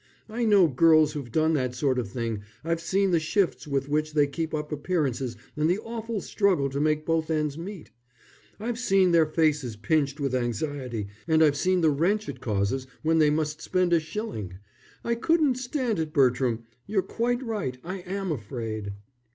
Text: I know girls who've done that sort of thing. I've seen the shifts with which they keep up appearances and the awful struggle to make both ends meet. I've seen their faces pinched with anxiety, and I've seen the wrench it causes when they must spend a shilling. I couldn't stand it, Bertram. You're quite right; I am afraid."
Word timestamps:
I 0.29 0.45
know 0.45 0.67
girls 0.67 1.13
who've 1.13 1.31
done 1.31 1.53
that 1.53 1.75
sort 1.75 1.99
of 1.99 2.09
thing. 2.09 2.41
I've 2.63 2.81
seen 2.81 3.11
the 3.11 3.19
shifts 3.19 3.67
with 3.67 3.87
which 3.87 4.15
they 4.15 4.25
keep 4.25 4.51
up 4.51 4.71
appearances 4.71 5.37
and 5.55 5.69
the 5.69 5.77
awful 5.77 6.21
struggle 6.21 6.71
to 6.71 6.79
make 6.81 7.05
both 7.05 7.29
ends 7.29 7.55
meet. 7.55 7.91
I've 8.59 8.79
seen 8.79 9.11
their 9.11 9.27
faces 9.27 9.75
pinched 9.75 10.19
with 10.19 10.33
anxiety, 10.33 11.05
and 11.27 11.43
I've 11.43 11.55
seen 11.55 11.81
the 11.81 11.91
wrench 11.91 12.27
it 12.27 12.41
causes 12.41 12.87
when 13.03 13.19
they 13.19 13.29
must 13.29 13.61
spend 13.61 13.93
a 13.93 13.99
shilling. 13.99 14.55
I 15.03 15.13
couldn't 15.13 15.59
stand 15.59 15.99
it, 15.99 16.13
Bertram. 16.13 16.63
You're 16.87 17.03
quite 17.03 17.43
right; 17.43 17.77
I 17.83 17.99
am 17.99 18.31
afraid." 18.31 18.93